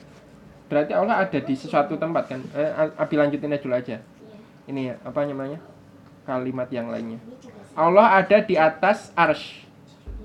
[0.70, 2.40] Berarti Allah ada di sesuatu tempat kan?
[2.52, 3.96] Eh, Abi lanjutin aja dulu aja.
[3.96, 4.36] Iya.
[4.68, 5.58] Ini ya apa namanya?
[6.28, 7.18] Kalimat yang lainnya.
[7.72, 9.64] Allah ada di atas arsh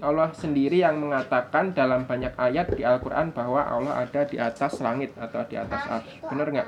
[0.04, 5.16] Allah sendiri yang mengatakan dalam banyak ayat di Al-Quran bahwa Allah ada di atas langit
[5.16, 6.14] atau di atas arsh.
[6.28, 6.68] Bener nggak.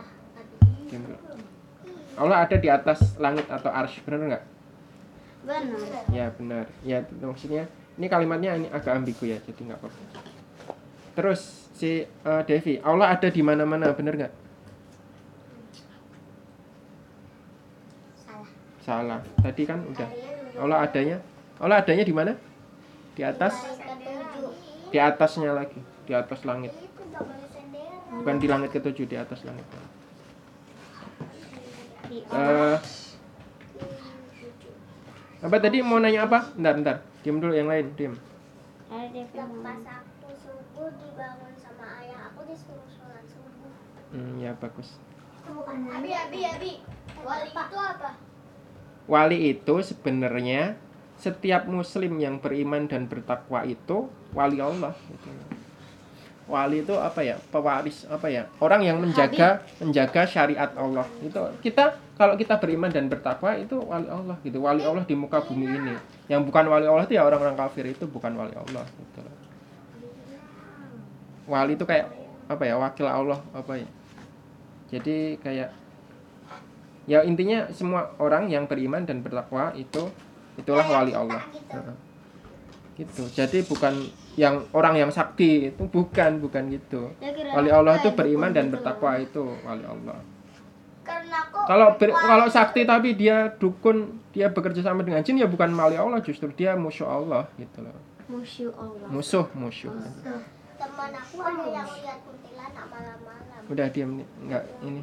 [2.17, 4.43] Allah ada di atas langit atau arsh bener nggak?
[5.43, 6.03] Benar.
[6.15, 6.65] Ya benar.
[6.87, 7.67] Ya maksudnya
[7.99, 10.01] ini kalimatnya ini agak ambigu ya jadi nggak apa-apa.
[11.19, 11.41] Terus
[11.75, 14.33] si eh, Devi Allah ada di mana-mana bener nggak?
[18.23, 18.49] Salah.
[18.81, 19.19] Salah.
[19.43, 20.09] Tadi kan udah.
[20.57, 21.17] Allah adanya?
[21.59, 22.46] Allah adanya di mana
[23.17, 23.58] di atas
[24.93, 26.69] di atasnya lagi di atas langit
[28.13, 29.65] bukan di langit ketujuh di atas langit
[32.06, 32.77] di eh
[35.38, 36.49] Apa tadi mau nanya apa?
[36.58, 36.97] Bentar, bentar.
[37.21, 38.17] Diam dulu yang lain, diam.
[38.89, 43.69] Ada DP Pas aku subuh dibangun sama ayah aku disuruh sholat subuh.
[44.17, 44.97] Hmm, ya bagus.
[45.45, 46.71] Abi, abi, abi.
[47.21, 48.17] Wali itu apa?
[49.06, 50.73] Wali itu sebenarnya
[51.17, 54.06] setiap muslim yang beriman dan bertakwa itu
[54.38, 55.30] wali Allah gitu.
[56.47, 57.36] Wali itu apa ya?
[57.51, 58.47] Pewaris apa ya?
[58.63, 61.03] Orang yang menjaga menjaga syariat Allah.
[61.19, 64.63] Itu kita kalau kita beriman dan bertakwa itu wali Allah gitu.
[64.63, 65.95] Wali Allah di muka bumi ini.
[66.32, 69.19] Yang bukan wali Allah itu ya orang-orang kafir itu bukan wali Allah gitu.
[71.51, 72.08] Wali itu kayak
[72.47, 72.80] apa ya?
[72.80, 73.89] Wakil Allah apa ya?
[74.88, 75.75] Jadi kayak
[77.12, 80.08] ya intinya semua orang yang beriman dan bertakwa itu
[80.58, 81.41] itulah wali Allah.
[81.72, 81.96] Heeh.
[82.98, 83.30] gitu.
[83.30, 83.93] Jadi bukan
[84.34, 87.13] yang orang yang sakti itu bukan bukan gitu.
[87.54, 90.17] Wali Allah itu beriman dan bertakwa itu wali Allah.
[91.67, 95.96] Kalau ber- kalau sakti tapi dia dukun dia bekerja sama dengan jin ya bukan wali
[95.96, 97.96] Allah justru dia musuh Allah gitu loh.
[98.28, 99.08] Musuh Allah.
[99.08, 99.93] musuh musuh.
[100.78, 103.62] Teman aku ada yang lihat kuntilanak malam-malam.
[103.72, 105.02] udah diam nih nggak ini.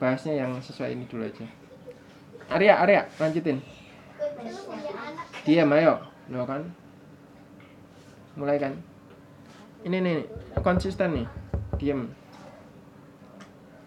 [0.00, 1.46] Bahasnya yang sesuai ini dulu aja.
[2.50, 3.60] Arya Arya lanjutin.
[5.44, 5.94] Diam ayo.
[6.30, 6.62] Lo kan?
[8.38, 8.72] Mulai kan?
[9.82, 10.18] Ini nih
[10.62, 11.26] konsisten nih.
[11.80, 12.12] Diam.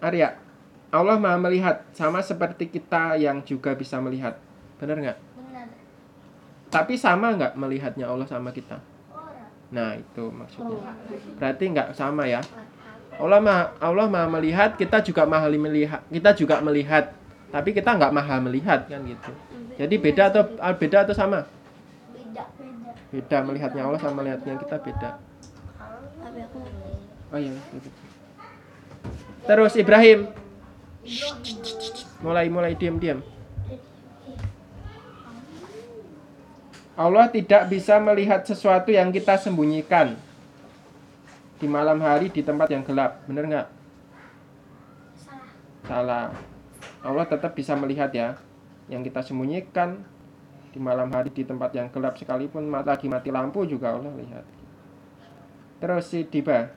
[0.04, 0.36] Arya
[0.94, 4.38] Allah maha melihat sama seperti kita yang juga bisa melihat.
[4.78, 5.20] Benar nggak?
[5.40, 5.68] Benar.
[6.74, 8.82] tapi sama nggak melihatnya Allah sama kita?
[9.72, 10.94] Nah itu maksudnya.
[11.40, 12.42] Berarti nggak sama ya?
[13.16, 17.14] Allah maha Allah maha melihat kita juga maha melihat kita juga melihat.
[17.54, 19.32] Tapi kita nggak maha melihat kan gitu
[19.78, 21.46] jadi beda atau ah, beda atau sama
[22.14, 22.44] Beda.
[23.10, 23.38] Beda.
[23.46, 25.10] melihatnya Allah sama melihatnya kita beda
[27.34, 27.94] oh iya betul.
[29.46, 30.20] terus Ibrahim
[32.24, 33.20] mulai mulai diam diam
[36.94, 40.14] Allah tidak bisa melihat sesuatu yang kita sembunyikan
[41.58, 43.68] di malam hari di tempat yang gelap bener nggak
[45.18, 45.50] Salah.
[45.90, 46.28] salah
[47.04, 48.38] Allah tetap bisa melihat ya
[48.92, 50.04] yang kita sembunyikan
[50.74, 54.46] di malam hari di tempat yang gelap sekalipun mata lagi mati lampu juga Allah lihat
[55.78, 56.74] terus si Diba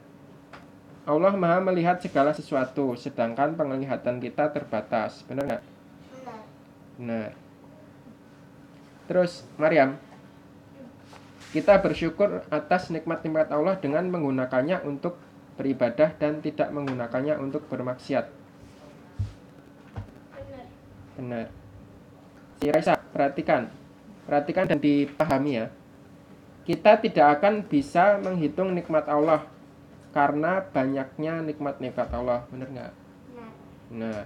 [1.09, 5.62] Allah maha melihat segala sesuatu sedangkan penglihatan kita terbatas benar nggak
[6.21, 6.40] Benar.
[7.01, 7.31] benar
[9.09, 9.97] terus Maryam
[11.57, 15.16] kita bersyukur atas nikmat-nikmat Allah dengan menggunakannya untuk
[15.57, 18.29] beribadah dan tidak menggunakannya untuk bermaksiat
[20.37, 20.66] Benar.
[21.16, 21.66] Benar.
[22.61, 23.69] Si Raisa, perhatikan.
[24.25, 25.66] Perhatikan dan dipahami ya.
[26.66, 29.47] Kita tidak akan bisa menghitung nikmat Allah
[30.11, 32.42] karena banyaknya nikmat-nikmat Allah.
[32.51, 32.92] Benar nggak?
[33.92, 34.25] Benar.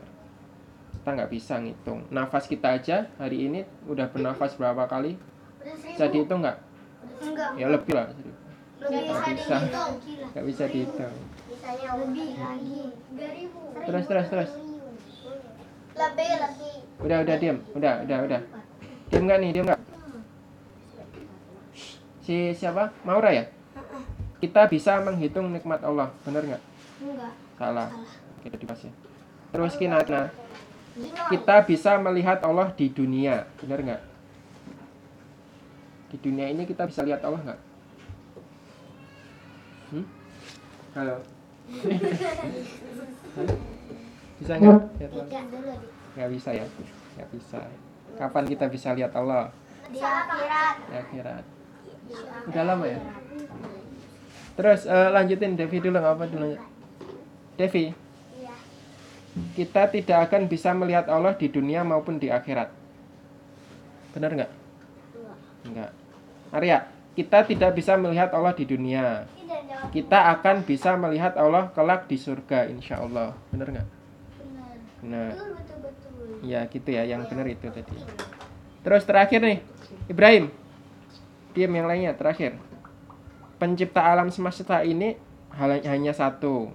[0.95, 2.07] Kita nggak bisa ngitung.
[2.09, 5.19] Nafas kita aja hari ini udah bernafas berapa kali?
[5.61, 6.13] Bisa seribu.
[6.17, 6.59] dihitung nggak?
[7.21, 7.51] Enggak.
[7.61, 8.07] Ya lebih lah.
[8.81, 8.91] Nggak
[9.37, 9.57] bisa.
[9.61, 9.95] dihitung.
[10.33, 11.15] Nggak bisa dihitung.
[11.51, 12.83] Bisanya lebih lagi.
[12.95, 13.61] Tiga ribu.
[13.85, 14.51] Terus, terus, terus.
[15.93, 16.90] Lebih, lebih.
[17.01, 17.59] Udah, udah diam.
[17.73, 18.41] Udah, udah, udah.
[19.09, 19.51] Diam nggak nih?
[19.57, 19.81] Diam nggak?
[22.25, 22.93] Si siapa?
[23.03, 23.45] Maura ya?
[24.41, 26.63] Kita bisa menghitung nikmat Allah, benar nggak?
[27.01, 27.33] enggak.
[27.61, 27.89] Salah.
[28.41, 28.93] Kita dikasih.
[29.53, 30.33] Terus Kinatna,
[31.29, 34.03] kita bisa melihat Allah di dunia, benar nggak?
[36.11, 37.61] Di dunia ini kita bisa lihat Allah nggak?
[39.91, 40.07] Hmm?
[40.95, 41.17] Halo.
[44.41, 44.81] Bisa nggak?
[44.97, 46.00] Lihat Allah?
[46.17, 46.67] Nggak bisa ya?
[47.17, 47.61] Nggak bisa.
[48.19, 49.55] Kapan kita bisa lihat Allah?
[49.91, 50.75] Di akhirat.
[50.87, 51.45] Di akhirat.
[52.51, 52.99] Udah lama ya?
[54.59, 56.49] Terus eh, lanjutin Devi dulu nggak apa dulu.
[57.57, 57.93] Devi,
[58.41, 58.55] Iya.
[59.57, 62.73] kita tidak akan bisa melihat Allah di dunia maupun di akhirat.
[64.17, 64.53] Benar nggak?
[65.69, 65.91] Enggak.
[66.51, 66.79] Arya,
[67.15, 69.29] kita tidak bisa melihat Allah di dunia.
[69.95, 73.37] Kita akan bisa melihat Allah kelak di surga, insya Allah.
[73.55, 73.89] Benar nggak?
[75.05, 75.60] Benar.
[76.41, 77.95] Ya gitu ya, yang benar itu tadi.
[78.81, 79.59] Terus terakhir nih,
[80.09, 80.49] Ibrahim.
[81.51, 82.57] Diam yang lainnya terakhir.
[83.59, 85.19] Pencipta alam semesta ini
[85.61, 86.71] hanya satu.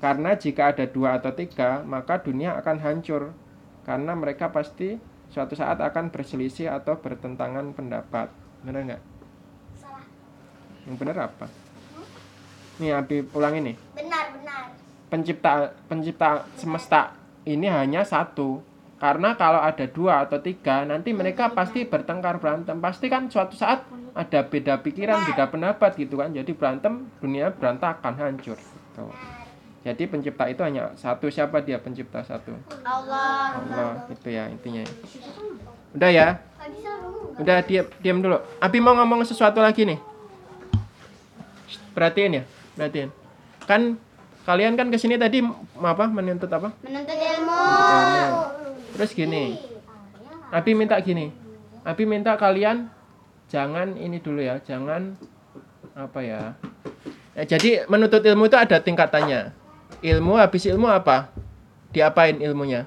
[0.00, 3.36] Karena jika ada dua atau tiga, maka dunia akan hancur.
[3.84, 4.96] Karena mereka pasti
[5.28, 8.32] suatu saat akan berselisih atau bertentangan pendapat.
[8.64, 9.02] Benar nggak?
[9.76, 10.06] Salah.
[10.88, 11.46] Yang benar apa?
[12.80, 13.76] Nih, Abi ulang ini.
[13.92, 14.72] Benar, benar.
[15.12, 17.12] Pencipta pencipta semesta
[17.44, 18.62] ini hanya satu.
[19.00, 22.76] Karena kalau ada dua atau tiga, nanti mereka pasti bertengkar berantem.
[22.84, 26.28] Pasti kan suatu saat ada beda pikiran, beda pendapat gitu kan.
[26.36, 28.60] Jadi berantem, dunia berantakan, hancur.
[28.60, 29.04] Gitu.
[29.80, 31.32] Jadi pencipta itu hanya satu.
[31.32, 32.52] Siapa dia pencipta satu?
[32.84, 33.56] Allah.
[33.56, 34.04] Allah.
[34.12, 34.84] Itu ya intinya.
[35.96, 36.36] Udah ya?
[37.40, 38.36] Udah diam diam dulu.
[38.60, 39.96] Abi mau ngomong sesuatu lagi nih.
[41.96, 42.44] Perhatiin ya,
[42.76, 43.08] perhatiin.
[43.64, 43.96] Kan
[44.44, 45.40] kalian kan ke sini tadi
[45.80, 46.76] apa menuntut apa?
[46.84, 47.56] Menuntut ilmu.
[47.56, 48.59] Ilmu.
[48.96, 49.58] Terus gini.
[50.50, 51.30] Abi minta gini.
[51.86, 52.90] Abi minta kalian
[53.50, 55.14] jangan ini dulu ya, jangan
[55.94, 56.42] apa ya?
[57.38, 59.54] Eh, jadi menuntut ilmu itu ada tingkatannya.
[60.02, 61.30] Ilmu habis ilmu apa?
[61.94, 62.86] Diapain ilmunya?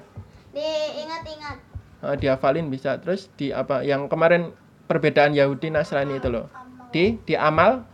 [0.52, 1.56] Diingat-ingat.
[2.04, 3.00] Eh, dihafalin bisa.
[3.00, 3.80] Terus di apa?
[3.80, 4.52] Yang kemarin
[4.84, 6.52] perbedaan Yahudi Nasrani itu loh.
[6.92, 7.84] Di diamal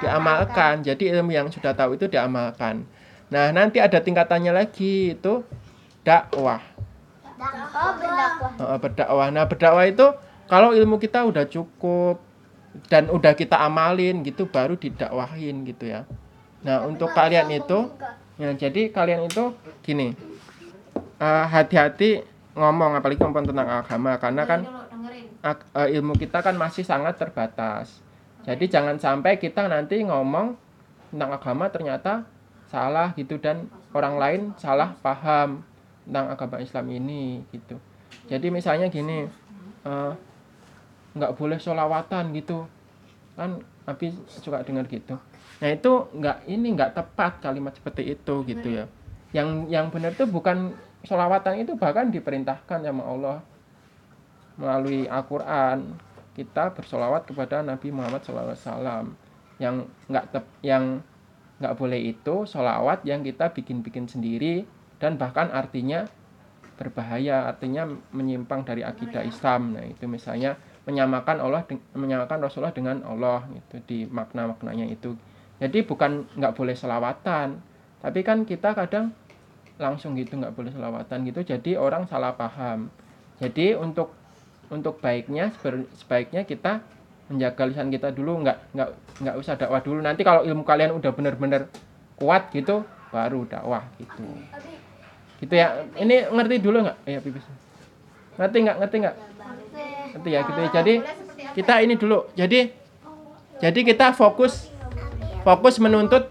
[0.00, 0.80] diamalkan.
[0.84, 2.84] Jadi ilmu yang sudah tahu itu diamalkan.
[3.28, 5.44] Nah, nanti ada tingkatannya lagi itu
[6.00, 6.64] dakwah.
[7.38, 8.52] Oh, berdakwah.
[8.58, 9.28] Heeh, berdakwah.
[9.30, 10.06] Nah, berdakwah itu
[10.50, 12.18] kalau ilmu kita udah cukup
[12.90, 16.02] dan udah kita amalin gitu baru didakwahin gitu ya.
[16.66, 17.86] Nah, untuk kalian itu
[18.38, 20.14] ya jadi kalian itu gini.
[21.18, 22.22] eh, hati-hati
[22.54, 24.60] ngomong apalagi ngomong tentang agama karena kan
[25.42, 28.02] eh, ilmu kita kan masih sangat terbatas.
[28.46, 30.54] Jadi jangan sampai kita nanti ngomong
[31.10, 32.24] tentang agama ternyata
[32.70, 35.64] salah gitu dan orang lain salah paham
[36.08, 37.76] tentang agama Islam ini gitu.
[38.32, 39.28] Jadi misalnya gini,
[39.84, 40.12] eh,
[41.12, 42.64] nggak boleh sholawatan gitu,
[43.36, 45.16] kan Abi suka dengar gitu.
[45.60, 48.84] Nah itu nggak ini nggak tepat kalimat seperti itu gitu ya.
[49.32, 50.72] Yang yang benar itu bukan
[51.04, 53.38] sholawatan itu bahkan diperintahkan sama Allah
[54.58, 55.96] melalui Al-Quran
[56.34, 59.14] kita bersolawat kepada Nabi Muhammad SAW
[59.58, 61.02] yang nggak tep- yang
[61.58, 64.62] nggak boleh itu solawat yang kita bikin-bikin sendiri
[64.98, 66.06] dan bahkan artinya
[66.78, 69.74] berbahaya artinya menyimpang dari akidah Islam.
[69.74, 70.54] Nah itu misalnya
[70.86, 75.18] menyamakan Allah menyamakan Rasulullah dengan Allah itu di makna maknanya itu.
[75.58, 77.58] Jadi bukan nggak boleh selawatan
[77.98, 79.10] tapi kan kita kadang
[79.74, 81.42] langsung gitu nggak boleh selawatan gitu.
[81.42, 82.90] Jadi orang salah paham.
[83.42, 84.14] Jadi untuk
[84.70, 85.50] untuk baiknya
[85.98, 86.78] sebaiknya kita
[87.26, 88.90] menjaga lisan kita dulu nggak nggak
[89.26, 89.98] nggak usah dakwah dulu.
[89.98, 91.66] Nanti kalau ilmu kalian udah bener-bener
[92.14, 94.26] kuat gitu baru dakwah gitu
[95.38, 95.86] gitu ya.
[95.94, 96.96] Ini ngerti dulu nggak?
[97.06, 97.46] Ya pipis.
[98.38, 98.76] Ngerti nggak?
[98.82, 99.16] Ngerti nggak?
[100.14, 100.70] Ngerti ya gitu ya.
[100.74, 100.94] Jadi
[101.54, 102.18] kita ini dulu.
[102.34, 102.60] Jadi
[103.58, 104.70] jadi kita fokus
[105.42, 106.30] fokus menuntut.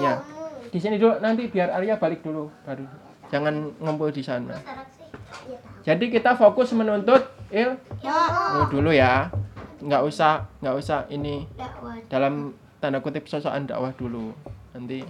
[0.00, 0.24] Ya.
[0.72, 2.88] Di sini dulu nanti biar Arya balik dulu baru.
[3.30, 4.56] Jangan ngumpul di sana.
[5.84, 9.28] Jadi kita fokus menuntut ilmu dulu ya.
[9.84, 11.44] Nggak usah nggak usah ini
[12.08, 14.32] dalam tanda kutip sosokan dakwah dulu.
[14.72, 15.04] Nanti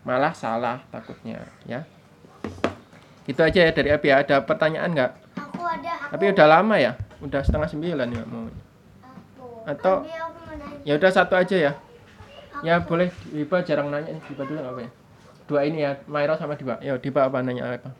[0.00, 1.84] malah salah takutnya ya
[3.26, 4.08] gitu aja ya dari Abi.
[4.08, 5.12] Ada pertanyaan nggak?
[5.36, 5.92] Aku ada.
[6.12, 6.92] tapi udah lama ya?
[7.20, 8.48] Udah setengah sembilan ya mau
[9.68, 10.82] atau aku nanya.
[10.88, 11.72] ya udah satu aja ya.
[12.60, 13.08] Ya boleh.
[13.32, 14.90] Diba jarang nanya nih Diba dulu nggak apa ya?
[15.48, 17.90] Dua ini ya Mairo sama Diba ya Diba apa nanya apa?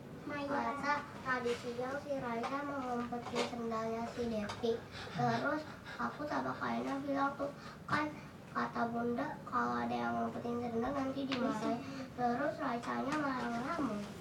[1.31, 4.77] Tadi siang si Raisa mau ngumpetin sendalnya si Devi.
[5.17, 5.61] Terus
[5.97, 7.49] aku sama Kaina bilang tuh
[7.89, 8.13] kan
[8.53, 11.81] kata bunda kalau ada yang ngumpetin sendal nanti dimarahin.
[12.13, 14.20] Terus Raisanya malah ngelamun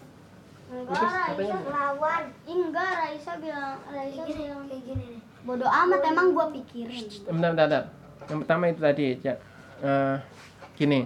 [0.71, 2.25] Enggak, Raisa lawan.
[2.47, 5.21] Enggak, Raisa bilang, Raisa Kayak gini, bilang kayak gini nih.
[5.43, 7.05] Bodoh amat emang gua pikirin.
[7.27, 7.85] bentar, bentar, bentar.
[8.31, 9.35] yang pertama itu tadi ya
[9.83, 10.17] eh,
[10.79, 11.01] gini.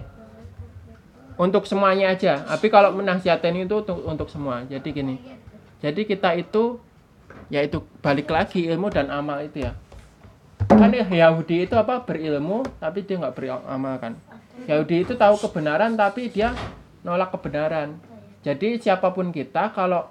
[1.35, 2.45] Untuk semuanya aja.
[2.45, 4.61] Tapi kalau menasihatin itu untuk, untuk semua.
[4.69, 5.15] Jadi gini.
[5.81, 6.79] Jadi kita itu
[7.49, 9.73] yaitu balik lagi ilmu dan amal itu ya.
[10.69, 14.13] Kan ya Yahudi itu apa berilmu tapi dia nggak beramal kan.
[14.69, 16.55] Yahudi itu tahu kebenaran tapi dia
[17.03, 17.99] nolak kebenaran
[18.45, 20.05] jadi siapa pun kita kalau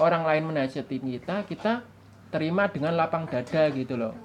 [0.00, 1.84] orang lain menasihatin kita kita
[2.32, 4.16] terima dengan lapang dada gitu loh.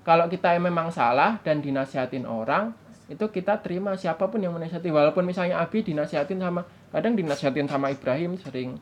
[0.00, 2.72] Kalau kita memang salah dan dinasihatin orang
[3.04, 4.88] itu kita terima siapa pun yang menasihati.
[4.88, 8.80] Walaupun misalnya Abi dinasihatin sama kadang dinasihatin sama Ibrahim sering.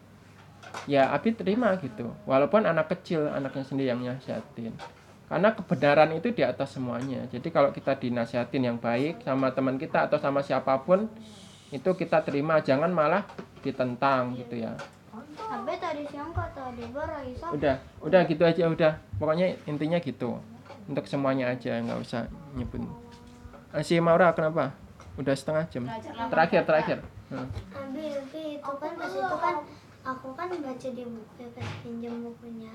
[0.87, 2.07] Ya Abi terima gitu.
[2.23, 4.79] Walaupun anak kecil anaknya sendiri yang nasihatin
[5.27, 7.27] karena kebenaran itu di atas semuanya.
[7.33, 11.11] Jadi kalau kita dinasihatin yang baik sama teman kita atau sama siapa pun
[11.73, 13.25] itu kita terima jangan malah
[13.65, 14.77] ditentang gitu ya.
[15.33, 18.93] Tapi tadi siang kata Deba Raisa udah udah gitu aja udah.
[19.17, 20.37] Pokoknya intinya gitu.
[20.85, 22.85] Untuk semuanya aja nggak usah nyebut.
[23.73, 24.77] Eh, si Maura kenapa?
[25.17, 25.89] Udah setengah jam.
[26.29, 26.99] Terakhir terakhir.
[27.33, 27.49] Hmm.
[27.73, 29.57] Abi, Abi itu kan pas itu kan
[30.05, 32.73] aku kan baca di buku ya pas pinjam bukunya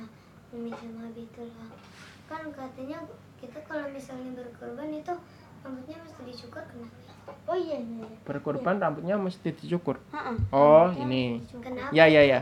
[0.50, 1.70] Umi sama Abi itu lah.
[2.26, 2.98] Kan katanya
[3.38, 5.14] kita kalau misalnya berkorban itu
[5.64, 6.96] rambutnya mesti dicukur kenapa?
[7.48, 8.04] Oh iya iya.
[8.04, 8.18] iya.
[8.24, 10.36] berkorban rambutnya mesti dicukur Heeh.
[10.52, 11.92] oh ini Kenapa?
[11.92, 12.40] ya ya ya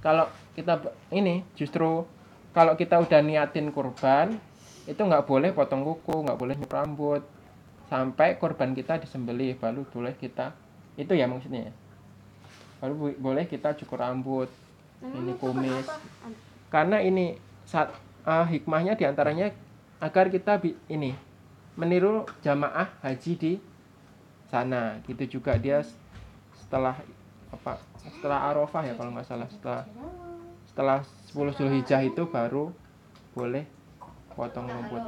[0.00, 0.80] kalau kita
[1.10, 2.06] ini justru
[2.50, 4.38] kalau kita udah niatin kurban
[4.86, 7.22] itu nggak boleh potong kuku nggak boleh nyukur rambut
[7.86, 10.54] sampai korban kita disembelih baru boleh kita
[10.94, 11.72] itu ya maksudnya ya?
[12.80, 14.48] baru bu- boleh kita cukur rambut
[15.00, 15.86] Memang ini kumis
[16.70, 17.34] karena ini
[17.66, 17.90] saat
[18.24, 19.50] eh, hikmahnya di antaranya
[19.98, 21.12] agar kita bi- ini
[21.80, 23.52] meniru jamaah haji di
[24.52, 25.00] sana.
[25.08, 25.80] Gitu juga dia
[26.60, 27.00] setelah
[27.48, 29.48] apa setelah arafah ya kalau nggak salah.
[29.48, 29.82] Setelah
[30.68, 30.98] setelah
[31.32, 32.68] 10 Zulhijjah itu baru
[33.32, 33.64] boleh
[34.34, 35.02] potong rumput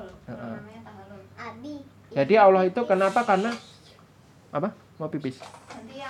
[1.39, 1.83] Abi.
[2.13, 3.25] jadi Allah itu kenapa?
[3.25, 3.51] Karena
[4.53, 4.75] apa?
[5.01, 5.41] Mau pipis?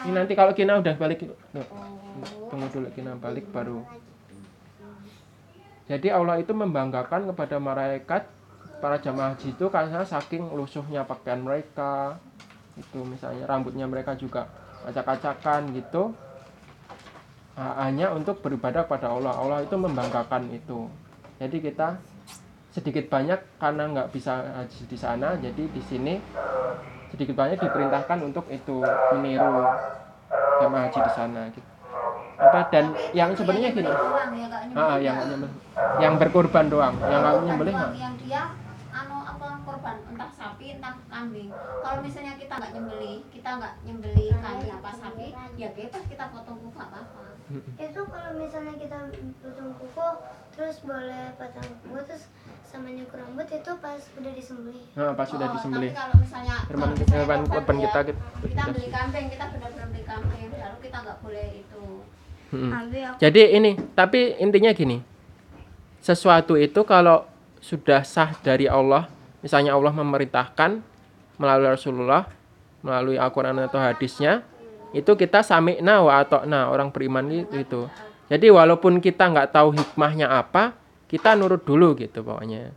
[0.04, 2.02] Ini nanti kalau Kina udah balik oh
[2.50, 3.80] tunggu dulu Kina balik baru.
[5.88, 8.28] Jadi Allah itu membanggakan kepada malaikat
[8.82, 12.18] para jamaah haji itu karena saking lusuhnya pakaian mereka
[12.74, 14.50] itu misalnya rambutnya mereka juga
[14.82, 16.10] acak-acakan gitu.
[17.54, 19.36] Hanya untuk beribadah pada Allah.
[19.36, 20.90] Allah itu membanggakan itu.
[21.38, 22.00] Jadi kita
[22.72, 26.16] sedikit banyak karena nggak bisa haji di sana jadi di sini
[27.12, 28.80] sedikit banyak diperintahkan untuk itu
[29.12, 29.68] meniru
[30.64, 31.68] jamaah haji di sana gitu.
[32.40, 33.92] Apa dan yang sebenarnya gini.
[33.92, 35.20] ya ah, yang
[36.00, 36.96] yang berkorban doang.
[37.04, 38.42] Yang nggak nyembelih yang dia
[38.92, 40.30] anu apa korban entah
[40.62, 41.50] sapi entah kambing.
[41.82, 45.26] Kalau misalnya kita nggak nyembelih kita nggak nyembelih kambing apa sapi
[45.58, 47.24] ya bebas kita potong kuku nggak apa-apa.
[47.82, 48.98] Itu kalau misalnya kita
[49.42, 50.08] potong kuku,
[50.54, 52.30] terus boleh potong kuku, terus
[52.62, 54.84] sama nyukur rambut itu pas udah disembelih.
[54.94, 55.90] nah, pas sudah Oh, disembelih.
[55.92, 58.20] tapi kalau misalnya kalau misalnya ya, kita gitu.
[58.48, 61.84] kita beli kambing kita benar-benar beli kambing lalu kita nggak boleh itu.
[62.52, 65.00] Aku Jadi ini, tapi intinya gini.
[66.04, 67.24] Sesuatu itu kalau
[67.64, 69.08] sudah sah dari Allah,
[69.42, 70.80] misalnya Allah memerintahkan
[71.36, 72.30] melalui Rasulullah,
[72.80, 74.46] melalui Al-Qur'an atau hadisnya,
[74.94, 77.90] itu kita sami'na wa atokna orang beriman itu.
[78.30, 80.72] Jadi walaupun kita nggak tahu hikmahnya apa,
[81.10, 82.72] kita nurut dulu gitu pokoknya.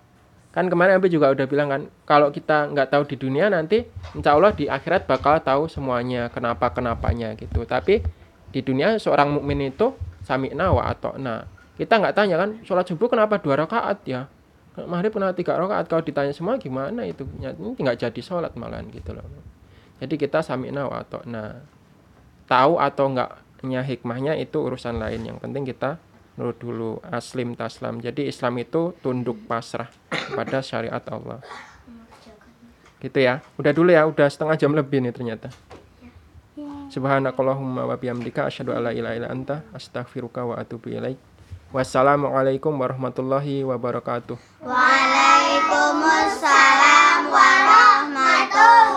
[0.52, 3.84] Kan kemarin Abi juga udah bilang kan, kalau kita nggak tahu di dunia nanti,
[4.16, 7.68] insya Allah di akhirat bakal tahu semuanya, kenapa kenapanya gitu.
[7.68, 8.00] Tapi
[8.56, 9.92] di dunia seorang mukmin itu
[10.24, 11.48] sami'na wa atokna.
[11.76, 14.32] Kita nggak tanya kan, sholat subuh kenapa dua rakaat ya?
[14.84, 15.88] Maghrib kenapa tiga rakaat?
[15.88, 17.24] Kalau ditanya semua gimana itu?
[17.40, 19.24] Ini nggak jadi sholat malahan gitu loh.
[20.04, 21.64] Jadi kita sami'na wa atokna.
[22.52, 25.24] Tahu atau enggaknya hikmahnya itu urusan lain.
[25.24, 25.96] Yang penting kita
[26.36, 28.04] nurut dulu aslim taslam.
[28.04, 31.40] Jadi Islam itu tunduk pasrah kepada syariat Allah.
[33.00, 33.40] Gitu ya.
[33.56, 35.48] Udah dulu ya, udah setengah jam lebih nih ternyata.
[36.92, 41.35] Subhanakallahumma wa bihamdika asyhadu an la ilaha illa anta astaghfiruka wa atubu ilaik.
[41.76, 44.40] Wassalamualaikum warahmatullahi wabarakatuh.
[44.64, 48.95] Waalaikumsalam warahmatullahi